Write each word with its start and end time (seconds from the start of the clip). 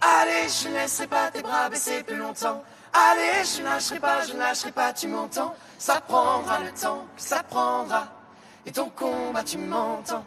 Allez, 0.00 0.48
je 0.48 0.68
ne 0.68 0.74
laisserai 0.74 1.06
pas 1.08 1.30
tes 1.30 1.42
bras 1.42 1.68
baisser 1.68 2.02
plus 2.02 2.16
longtemps. 2.16 2.62
Allez, 2.92 3.44
je 3.44 3.60
ne 3.60 3.64
lâcherai 3.66 4.00
pas, 4.00 4.22
je 4.22 4.32
ne 4.32 4.38
lâcherai 4.38 4.72
pas, 4.72 4.92
tu 4.92 5.08
m'entends 5.08 5.54
Ça 5.78 6.00
prendra 6.00 6.60
le 6.60 6.70
temps 6.70 7.06
ça 7.16 7.42
prendra. 7.42 8.08
Et 8.64 8.72
ton 8.72 8.88
combat, 8.90 9.42
tu 9.42 9.58
m'entends 9.58 10.24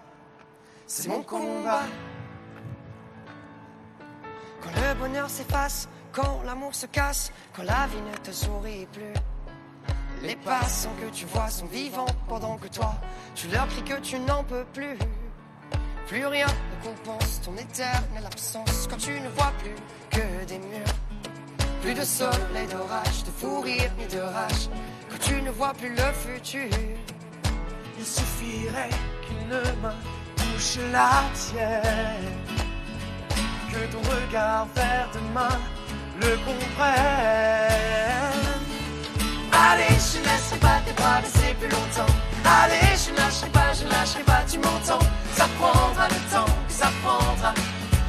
C'est 0.85 1.07
mon 1.07 1.23
combat. 1.23 1.83
Quand 4.61 4.69
le 4.69 4.93
bonheur 4.95 5.29
s'efface, 5.29 5.87
quand 6.11 6.41
l'amour 6.45 6.75
se 6.75 6.85
casse, 6.85 7.31
quand 7.55 7.63
la 7.63 7.87
vie 7.87 8.01
ne 8.01 8.17
te 8.17 8.31
sourit 8.31 8.87
plus. 8.91 9.13
Les 10.21 10.35
passants 10.35 10.93
que 10.99 11.09
tu 11.15 11.25
vois 11.25 11.49
sont 11.49 11.65
vivants 11.67 12.05
pendant 12.27 12.57
que 12.57 12.67
toi, 12.67 12.93
tu 13.35 13.47
leur 13.47 13.67
cries 13.67 13.83
que 13.83 13.99
tu 14.01 14.19
n'en 14.19 14.43
peux 14.43 14.65
plus. 14.73 14.97
Plus 16.07 16.25
rien 16.25 16.47
ne 16.47 16.89
compense 16.89 17.39
ton 17.41 17.55
éternelle 17.55 18.25
absence 18.25 18.87
quand 18.89 18.97
tu 18.97 19.19
ne 19.21 19.29
vois 19.29 19.53
plus 19.59 19.75
que 20.09 20.45
des 20.45 20.59
murs. 20.59 20.95
Plus 21.81 21.93
de 21.93 22.03
soleil, 22.03 22.67
d'orage, 22.69 23.23
de 23.23 23.31
fou 23.31 23.61
rire 23.61 23.91
ni 23.97 24.07
de 24.07 24.19
rage 24.19 24.69
quand 25.09 25.19
tu 25.21 25.41
ne 25.41 25.51
vois 25.51 25.73
plus 25.73 25.95
le 25.95 26.11
futur. 26.11 26.67
Il 27.97 28.05
suffirait 28.05 28.89
qu'une 29.25 29.81
main 29.81 29.95
touche 30.35 30.79
la 30.91 31.23
tienne, 31.33 32.33
que 33.71 33.91
ton 33.91 34.01
regard 34.01 34.67
vers 34.75 35.09
demain 35.13 35.59
le 36.19 36.35
comprenne. 36.45 38.28
Allez, 39.67 39.99
je 39.99 40.19
laisserai 40.27 40.59
pas 40.59 40.79
tes 40.85 40.93
bras 40.93 41.19
baisser 41.21 41.53
plus 41.59 41.69
longtemps. 41.69 42.13
Allez, 42.45 42.95
je 42.95 43.11
lâcherai 43.19 43.49
pas, 43.51 43.71
je 43.73 43.85
lâcherai 43.93 44.23
pas, 44.23 44.43
tu 44.49 44.57
m'entends. 44.57 45.05
Ça 45.35 45.47
prendra 45.59 46.07
le 46.07 46.19
temps 46.33 46.59
ça 46.79 46.89
prendra. 47.03 47.53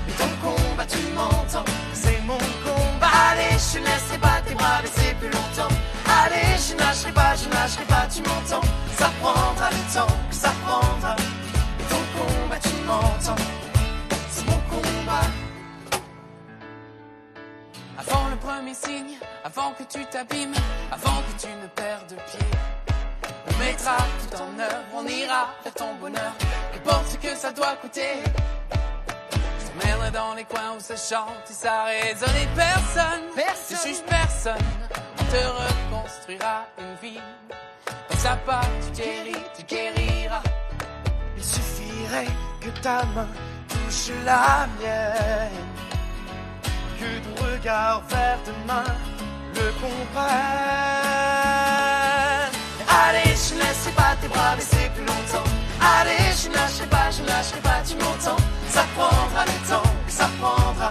Et 0.08 0.12
ton 0.12 0.30
combat, 0.40 0.86
tu 0.86 1.02
m'entends. 1.14 1.64
C'est 1.92 2.20
mon 2.24 2.38
combat. 2.64 3.10
Allez, 3.30 3.56
je 3.58 3.78
laisserai 3.78 4.18
pas 4.18 4.40
tes 4.46 4.54
bras 4.54 4.80
baisser 4.82 5.14
plus 5.18 5.30
longtemps. 5.30 5.74
Allez, 6.22 6.56
je 6.56 6.76
lâcherai 6.76 7.12
pas, 7.12 7.34
je 7.34 7.48
lâcherai 7.50 7.84
pas, 7.84 8.06
tu 8.12 8.22
m'entends. 8.22 8.66
Ça 8.96 9.10
prendra 9.20 9.70
le 9.70 9.94
temps 9.94 10.14
ça 10.30 10.52
prendra. 10.64 11.16
Avant 19.42 19.72
que 19.72 19.82
tu 19.82 20.04
t'abîmes, 20.06 20.54
avant 20.92 21.22
que 21.22 21.42
tu 21.42 21.48
ne 21.48 21.66
perdes 21.74 22.14
pied. 22.30 22.46
On 23.48 23.58
mettra 23.58 23.96
tout 23.96 24.36
en 24.36 24.60
œuvre, 24.60 24.84
on 24.94 25.06
ira 25.06 25.48
vers 25.64 25.74
ton 25.74 25.94
bonheur, 25.96 26.32
qu'importe 26.72 27.06
ce 27.08 27.16
que 27.16 27.34
ça 27.34 27.50
doit 27.50 27.74
coûter. 27.82 28.22
S'emmène 29.58 30.12
dans 30.12 30.34
les 30.34 30.44
coins 30.44 30.76
où 30.76 30.80
ça 30.80 30.94
chante 30.96 31.50
et 31.50 31.52
ça 31.52 31.84
résonne 31.84 32.36
et 32.36 32.48
personne, 32.54 33.24
personne. 33.34 33.76
ne 33.76 33.92
juge 33.92 34.02
personne, 34.04 34.66
on 35.18 35.24
te 35.24 35.44
reconstruira 35.46 36.66
une 36.78 37.08
vie. 37.08 37.20
À 38.24 38.36
pas, 38.36 38.60
tu 38.84 39.02
guéris, 39.02 39.44
tu 39.56 39.64
guériras. 39.64 40.42
Il 41.36 41.42
suffirait 41.42 42.26
que 42.60 42.68
ta 42.80 43.04
main 43.06 43.26
touche 43.68 44.10
la 44.24 44.68
mienne 44.78 45.89
que 47.00 47.10
ton 47.24 47.34
regard 47.44 48.02
vers 48.08 48.38
demain 48.46 48.84
le 49.54 49.66
comprenne. 49.80 50.20
Allez, 53.02 53.34
je 53.34 53.54
ne 53.54 53.60
laisserai 53.60 53.92
pas 53.92 54.14
tes 54.20 54.28
bras 54.28 54.54
baisser 54.56 54.90
plus 54.94 55.06
longtemps. 55.06 55.48
Allez, 55.98 56.24
je 56.40 56.48
ne 56.48 56.54
lâcherai 56.54 56.86
pas, 56.86 57.10
je 57.10 57.22
ne 57.22 57.28
lâcherai 57.28 57.60
pas, 57.60 57.80
tu 57.88 57.94
m'entends. 57.96 58.42
Ça 58.68 58.84
prendra 58.94 59.44
le 59.46 59.68
temps 59.68 59.90
ça 60.20 60.28
prendra. 60.38 60.90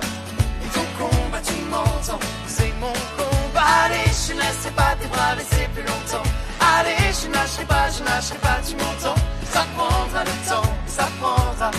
Et 0.63 0.69
ton 0.73 0.85
combat, 0.97 1.41
tu 1.45 1.53
m'entends. 1.69 2.19
C'est 2.47 2.73
mon 2.79 2.93
combat. 3.17 3.67
Allez, 3.85 4.09
je 4.09 4.33
ne 4.33 4.39
laisserai 4.39 4.71
pas 4.71 4.95
tes 4.99 5.07
bras 5.07 5.35
baisser 5.35 5.67
plus 5.73 5.83
longtemps. 5.83 6.27
Allez, 6.77 7.13
je 7.21 7.27
ne 7.27 7.33
lâcherai 7.33 7.65
pas, 7.65 7.89
je 7.95 8.01
ne 8.01 8.07
lâcherai 8.07 8.39
pas, 8.39 8.59
tu 8.67 8.75
m'entends. 8.75 9.19
Ça 9.53 9.65
prendra 9.75 10.23
le 10.23 10.49
temps 10.49 10.69
ça 10.87 11.07
prendra. 11.21 11.71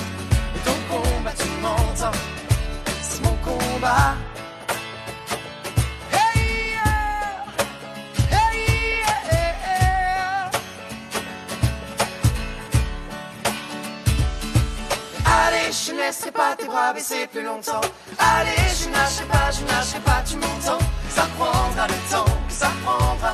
Bras 16.71 16.93
baisser 16.93 17.27
plus 17.27 17.43
longtemps. 17.43 17.81
Allez, 18.19 18.65
je 18.79 18.89
lâcherai 18.95 19.27
pas, 19.27 19.51
je 19.51 19.63
lâcherai 19.67 20.01
pas, 20.01 20.23
tu 20.29 20.37
m'entends. 20.37 20.85
Ça 21.17 21.27
prendra 21.37 21.87
le 21.89 21.99
temps 22.13 22.33
que 22.49 22.55
ça 22.63 22.71
prendra. 22.85 23.33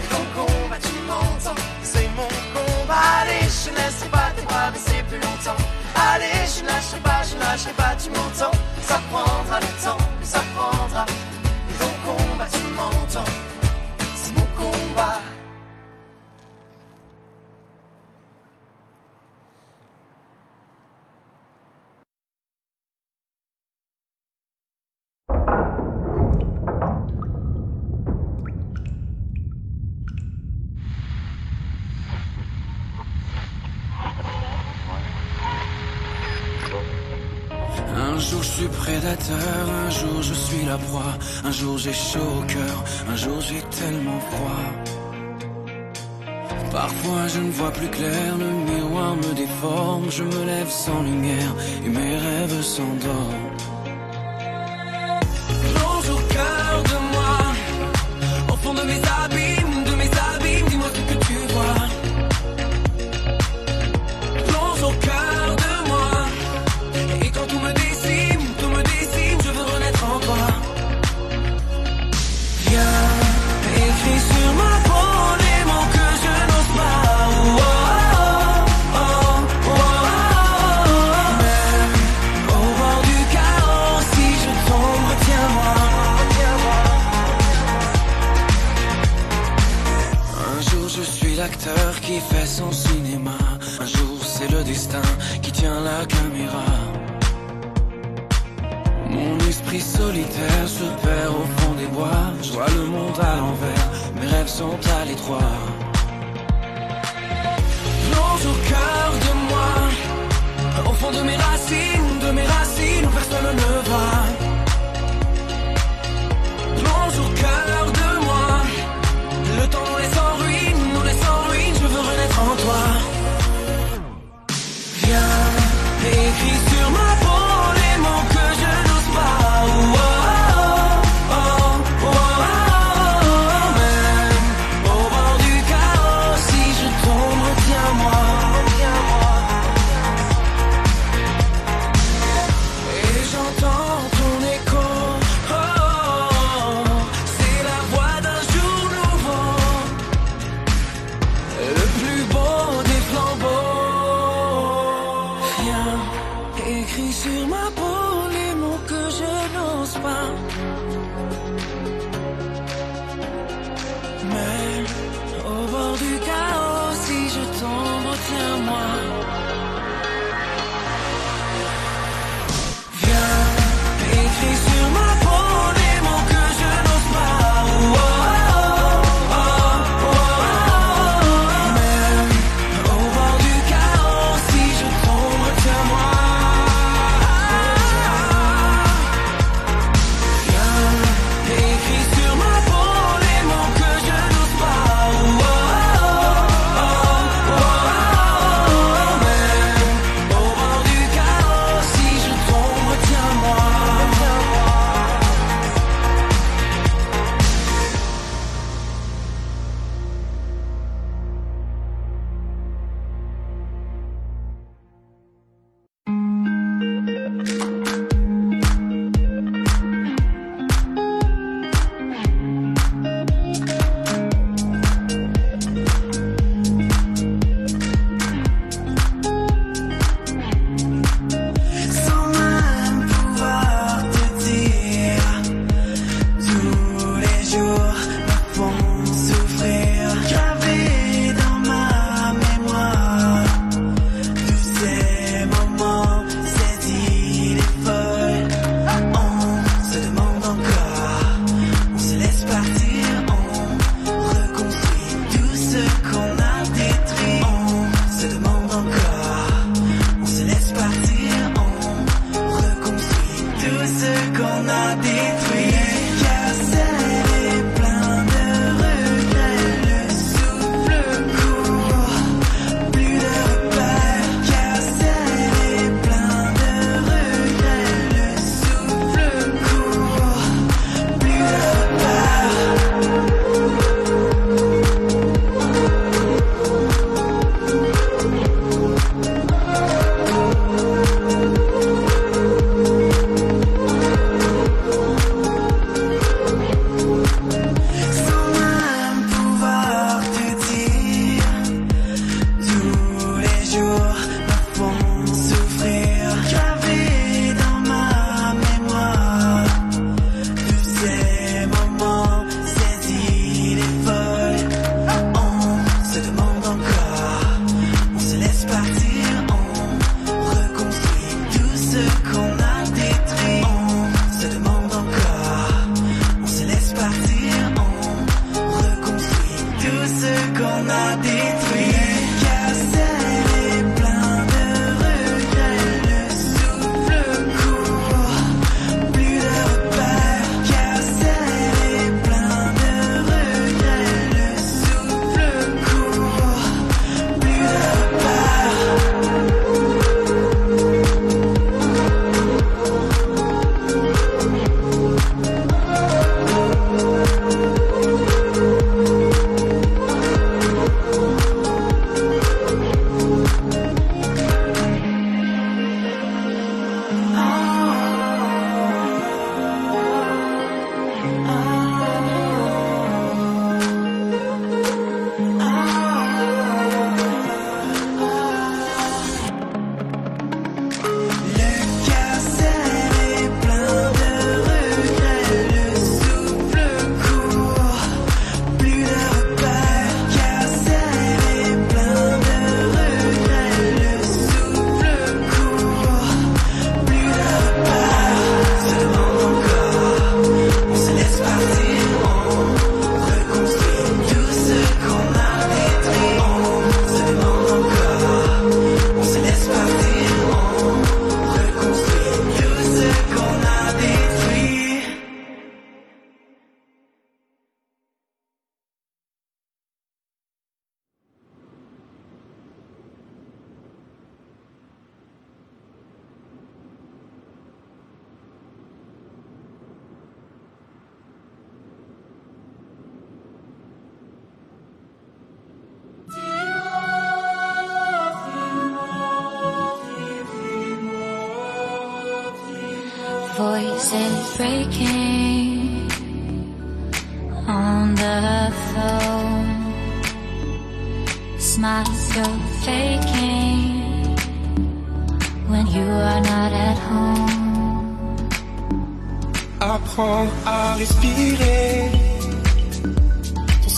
Et 0.00 0.06
ton 0.12 0.24
combat, 0.34 0.80
tu 0.80 0.96
m'entends. 1.08 1.60
C'est 1.82 2.08
mon 2.16 2.30
combat. 2.54 3.02
Allez, 3.20 3.46
je 3.60 3.70
laisserai 3.76 4.08
pas 4.10 4.30
tes 4.34 4.42
bras 4.42 4.70
baisser 4.70 5.02
plus 5.08 5.20
longtemps. 5.26 5.62
Allez, 6.12 6.40
je 6.54 6.64
lâcherai 6.64 7.00
pas, 7.08 7.20
je 7.28 7.36
lâcherai 7.38 7.74
pas, 7.74 7.94
tu 8.02 8.08
m'entends. 8.10 8.56
Ça 8.88 8.98
prendra 9.10 9.60
le 9.60 9.72
temps 9.84 10.02
que 10.20 10.26
ça 10.26 10.42
prendra. 10.54 11.04
Et 11.70 11.74
ton 11.80 11.92
combat, 12.04 12.48
tu 12.50 12.64
m'entends. 12.78 13.51
Un 39.04 39.90
jour 39.90 40.22
je 40.22 40.34
suis 40.34 40.64
la 40.64 40.78
proie, 40.78 41.14
un 41.44 41.50
jour 41.50 41.76
j'ai 41.78 41.92
chaud 41.92 42.20
au 42.38 42.42
cœur, 42.46 42.84
un 43.08 43.16
jour 43.16 43.40
j'ai 43.40 43.60
tellement 43.62 44.20
froid. 44.30 44.66
Parfois 46.70 47.26
je 47.28 47.40
ne 47.40 47.50
vois 47.50 47.72
plus 47.72 47.88
clair, 47.88 48.38
le 48.38 48.72
miroir 48.72 49.16
me 49.16 49.34
déforme, 49.34 50.10
je 50.10 50.22
me 50.22 50.44
lève 50.44 50.70
sans 50.70 51.02
lumière 51.02 51.54
et 51.84 51.88
mes 51.88 52.16
rêves 52.16 52.62
s'endorment. 52.62 53.81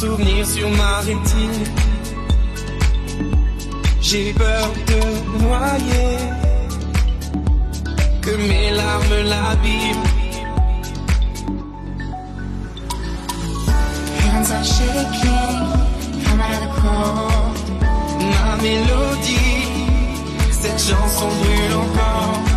Ton 0.04 0.10
souvenir 0.10 0.46
sur 0.46 0.68
ma 0.70 0.98
rétine. 1.00 1.64
J'ai 4.02 4.32
peur 4.34 4.72
de 4.86 5.42
noyer. 5.42 6.18
Que 8.20 8.36
mes 8.48 8.70
larmes 8.70 9.28
l'abîment. 9.30 10.10
Hands 14.20 14.50
are 14.50 14.64
shaking, 14.64 15.56
come 16.24 16.40
out 16.40 16.54
of 16.54 16.60
the 16.62 16.70
cold. 16.80 17.56
Ma 18.20 18.62
mélodie, 18.62 19.68
cette 20.50 20.80
chanson 20.80 21.28
brûle 21.28 21.76
encore. 21.76 22.53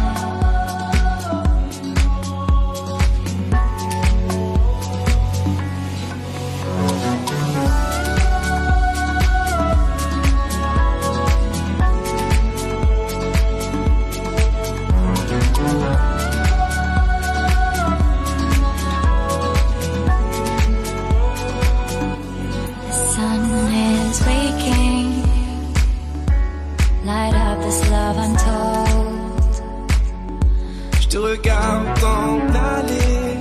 Te 31.17 31.21
regarde 31.21 31.99
t'en 31.99 32.39
aller. 32.75 33.37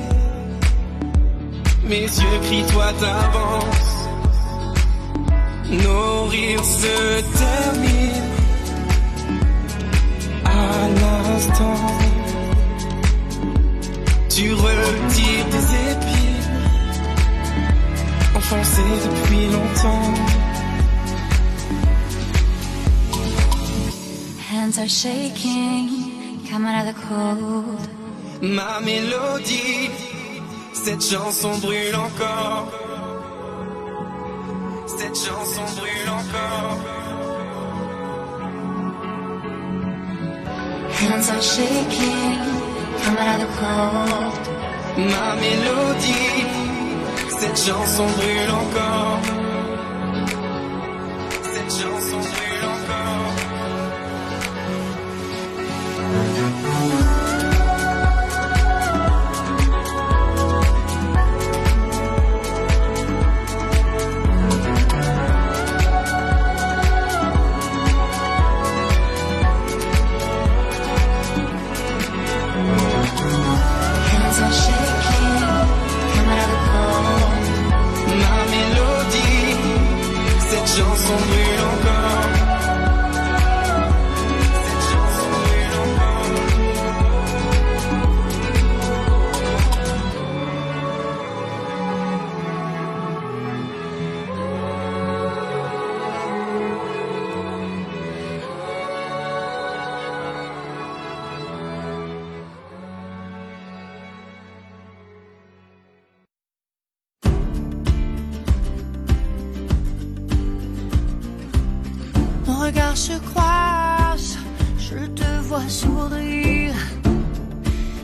Mes 1.84 2.06
yeux 2.20 2.38
crient, 2.44 2.66
toi 2.72 2.88
t'avances. 3.00 3.94
Nos 5.84 6.24
rires 6.26 6.64
se 6.64 6.96
terminent 7.42 8.32
à 10.44 10.88
l'instant. 11.00 11.86
Tu 14.30 14.52
retires 14.52 15.46
tes 15.52 15.66
épines, 15.92 16.52
enfoncées 18.36 18.96
depuis 19.06 19.46
longtemps. 19.54 20.14
Hands 24.50 24.78
are 24.78 24.88
shaking, 24.88 25.95
come 26.50 26.64
out 26.66 26.86
of 26.86 26.94
the 26.94 27.00
cold. 27.08 27.88
Ma 28.40 28.80
mélodie, 28.80 29.90
cette 30.72 31.02
chanson 31.02 31.58
brûle 31.58 31.94
encore. 31.94 32.68
Cette 34.86 35.16
chanson 35.16 35.64
brûle 35.76 36.10
encore. 36.18 36.78
Hands 41.00 41.28
are 41.30 41.42
shaking, 41.42 42.38
come 43.02 43.16
out 43.18 43.40
of 43.40 43.46
the 43.46 43.50
cold. 43.60 44.34
Ma 44.96 45.34
mélodie, 45.42 46.46
cette 47.38 47.58
chanson 47.58 48.06
brûle 48.18 48.50
encore. 48.50 49.35
Regards 112.66 112.96
se 112.96 113.12
croisent, 113.30 114.38
je 114.78 115.06
te 115.20 115.30
vois 115.42 115.68
sourire. 115.68 116.74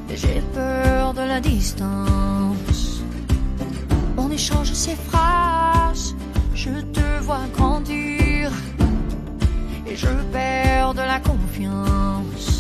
Et 0.09 0.17
j'ai 0.17 0.41
peur 0.55 1.15
de 1.15 1.23
la 1.23 1.41
distance. 1.41 3.03
On 4.17 4.31
échange 4.31 4.73
ces 4.73 4.97
phrases, 5.09 6.15
je 6.55 6.75
te 6.97 7.07
vois 7.23 7.47
grandir. 7.57 8.51
Et 9.87 9.97
je 9.97 10.13
perds 10.33 10.95
de 10.95 11.05
la 11.13 11.19
confiance. 11.19 12.52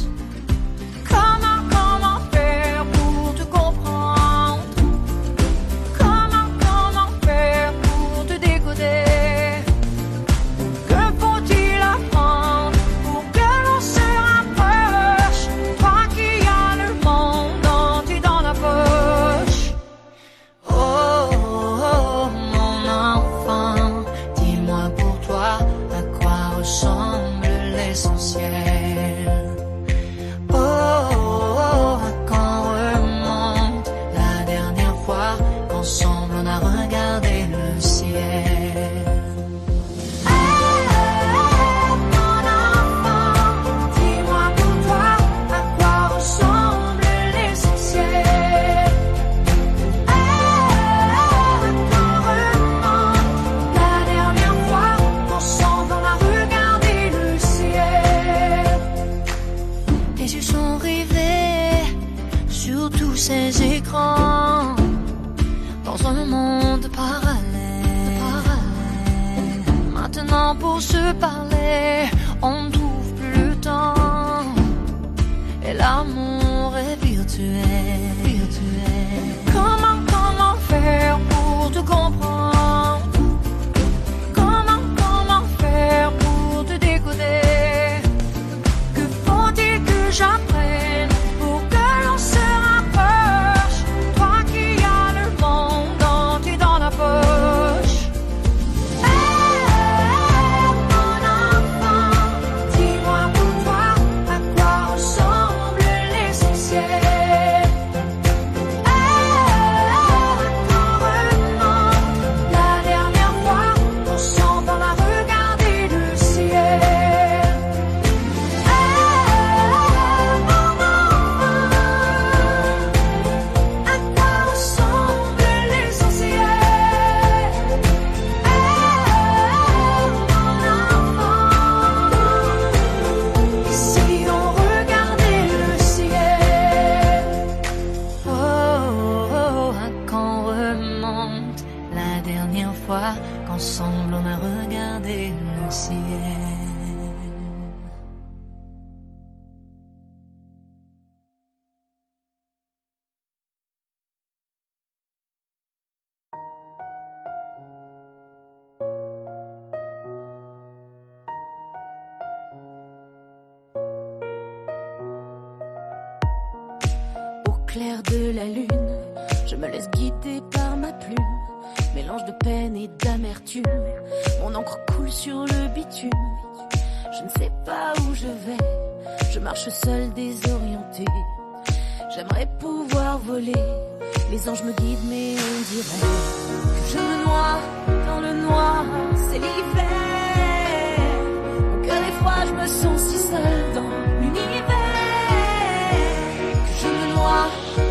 dernière 142.32 142.74
fois 142.86 143.14
qu'ensemble 143.46 144.14
on 144.14 144.26
a 144.26 144.36
regardé 144.36 145.28
le 145.28 145.70
ciel. 145.70 146.71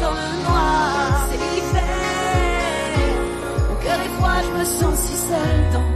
dans 0.01 0.11
le 0.11 0.43
noir, 0.43 1.27
c'est 1.29 1.37
l'hiver. 1.37 1.83
Mon 3.69 3.75
cœur 3.75 3.99
est 4.05 4.13
froid, 4.17 4.37
je 4.43 4.59
me 4.59 4.65
sens 4.65 4.95
si 4.99 5.15
seule 5.15 5.63
dans 5.73 5.90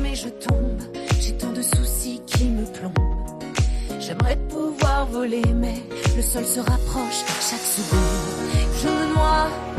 mais 0.00 0.14
je 0.14 0.28
tombe. 0.28 0.80
J'ai 1.20 1.32
tant 1.36 1.52
de 1.52 1.62
soucis 1.62 2.20
qui 2.26 2.44
me 2.44 2.64
plombent. 2.64 3.42
J'aimerais 4.00 4.36
pouvoir 4.48 5.06
voler, 5.06 5.42
mais 5.54 5.74
le 6.16 6.22
sol 6.22 6.44
se 6.44 6.60
rapproche 6.60 7.24
chaque 7.40 7.60
seconde. 7.60 8.56
Je 8.82 8.88
me 8.88 9.14
noie. 9.14 9.75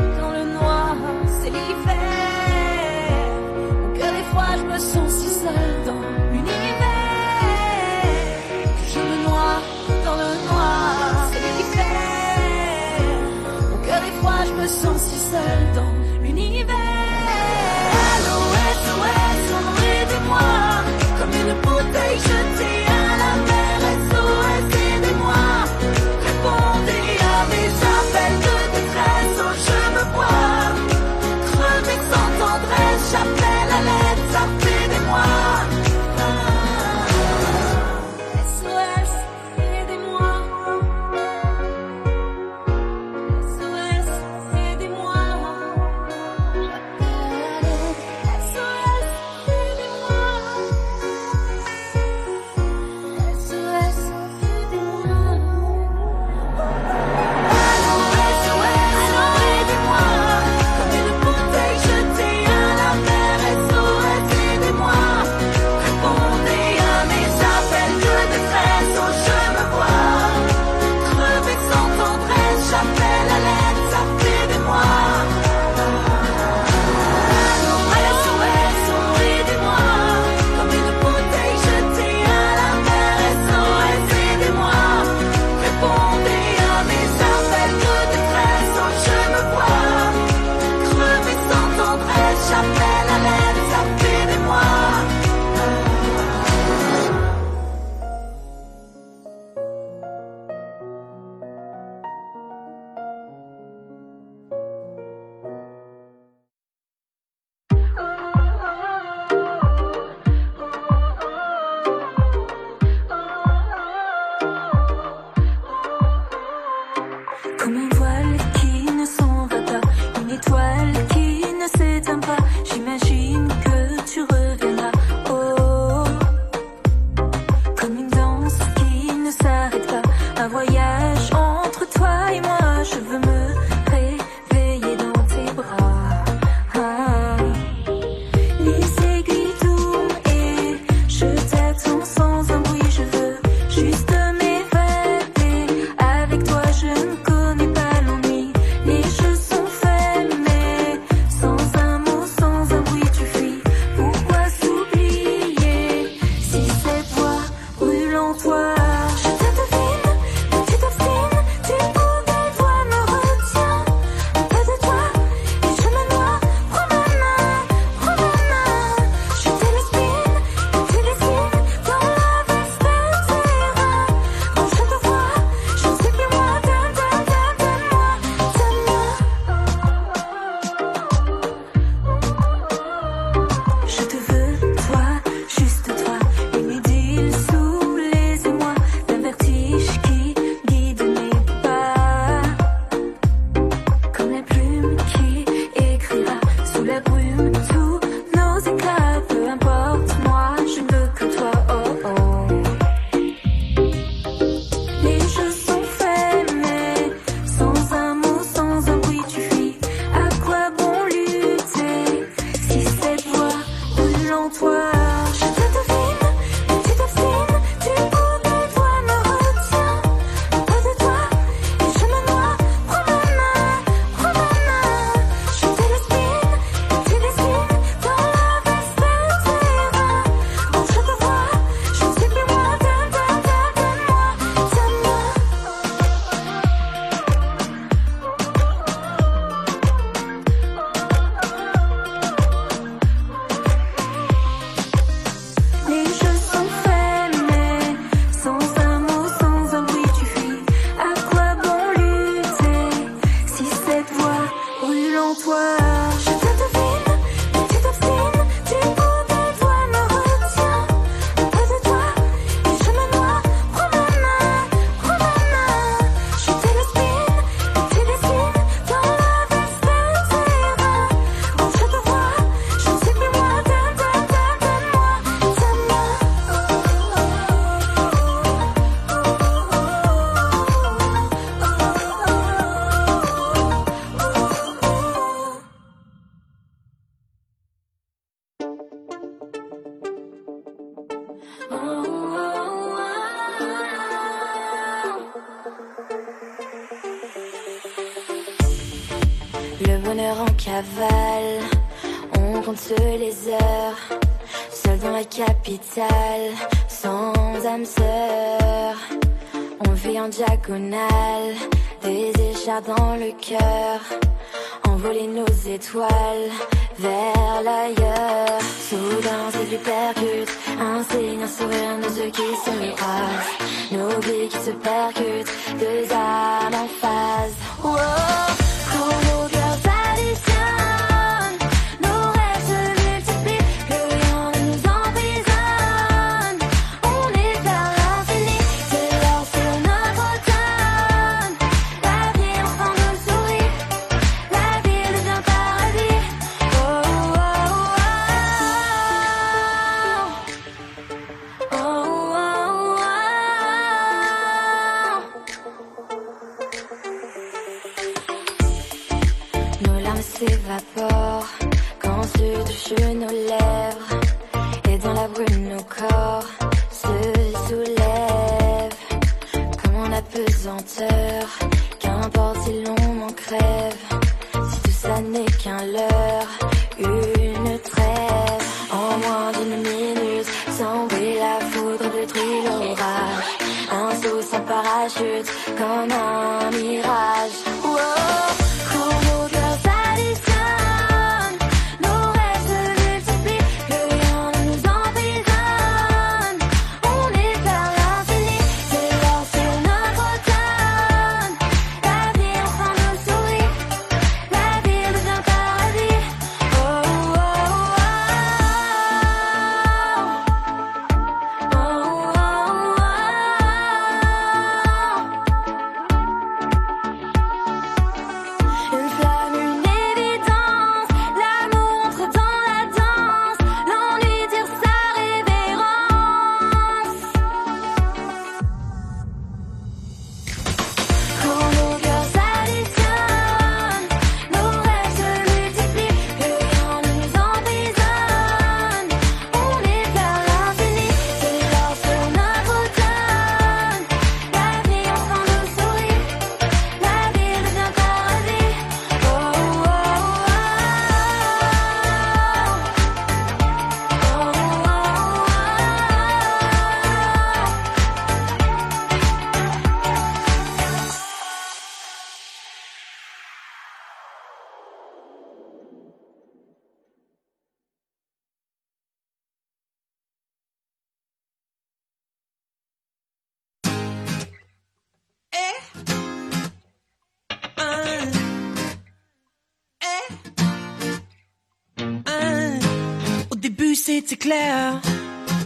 c'était 483.98 484.36
clair. 484.36 485.00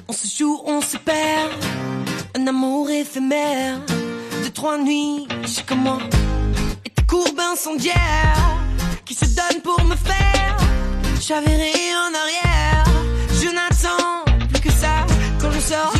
On 0.08 0.12
se 0.12 0.26
joue, 0.26 0.60
on 0.66 0.80
se 0.80 0.96
perd. 0.96 1.50
Un 2.36 2.46
amour 2.46 2.88
éphémère 2.90 3.78
de 4.42 4.48
trois 4.48 4.78
nuits 4.78 5.26
jusqu'à 5.42 5.74
moi. 5.74 5.98
Et 6.84 6.90
tes 6.90 7.04
courbes 7.04 7.40
incendiaires 7.52 8.56
qui 9.04 9.14
se 9.14 9.26
donnent 9.26 9.62
pour 9.62 9.82
me 9.84 9.96
faire. 9.96 10.56
J'avais 11.20 11.72
en 12.04 12.12
arrière. 12.22 12.84
Je 13.40 13.48
n'attends 13.56 14.24
plus 14.50 14.60
que 14.60 14.72
ça. 14.72 15.06
Quand 15.40 15.50
je 15.50 15.60
sors. 15.60 15.94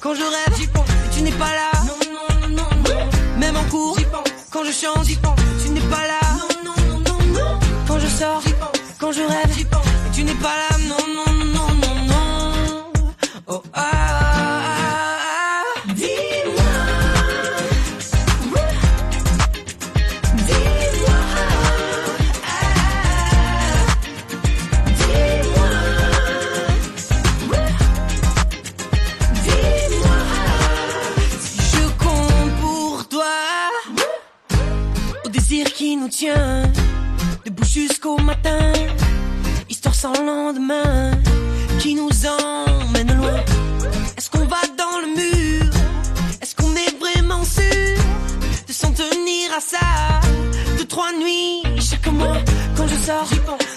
Quand 0.00 0.14
je 0.14 0.22
rêve, 0.22 0.68
tu 1.12 1.22
n'es 1.22 1.30
pas 1.32 1.54
là. 1.60 1.70
Non, 1.86 1.98
non, 2.12 2.50
non, 2.50 2.56
non, 2.56 2.94
non. 2.94 3.38
Même 3.38 3.56
en 3.56 3.64
cours. 3.70 3.98
Quand 4.50 4.64
je 4.64 4.72
chante. 4.72 5.06
Tu 5.06 5.70
n'es 5.70 5.80
pas 5.80 6.06
là. 6.06 6.20
Non, 6.64 6.74
non, 6.86 6.98
non, 7.06 7.18
non. 7.32 7.58
Quand 7.86 7.98
je 7.98 8.08
sors. 8.08 8.42
Quand 8.98 9.12
je 9.12 9.22
rêve. 9.22 9.45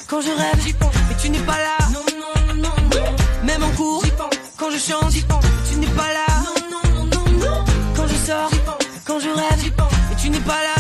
Quand 0.07 0.21
je 0.21 0.29
rêve, 0.29 0.59
j'y 0.65 0.73
pense. 0.73 0.91
Mais 1.07 1.15
tu 1.21 1.29
n'es 1.29 1.37
pas 1.39 1.57
là. 1.57 1.77
Non, 1.93 1.99
non, 1.99 2.47
non, 2.47 2.55
non. 2.55 2.69
non, 2.69 2.99
non. 2.99 3.15
Même 3.45 3.63
en 3.63 3.69
cours, 3.75 4.03
j'y 4.03 4.09
pense. 4.11 4.33
Quand 4.57 4.71
je 4.71 4.77
chante, 4.79 5.11
j'y 5.11 5.21
pense. 5.21 5.45
Tu 5.69 5.77
n'es 5.77 5.85
pas 5.85 6.11
là. 6.11 6.25
Non, 6.45 6.79
non, 6.81 6.95
non, 6.95 7.05
non, 7.05 7.45
non. 7.45 7.65
Quand 7.95 8.07
je 8.07 8.15
sors, 8.15 8.49
j'y 8.51 8.59
pense. 8.59 8.87
Quand 9.05 9.19
je 9.19 9.29
rêve, 9.29 9.59
j'y 9.61 9.69
pense. 9.69 9.91
Mais 10.09 10.15
tu 10.15 10.29
n'es 10.31 10.39
pas 10.39 10.53
là. 10.63 10.78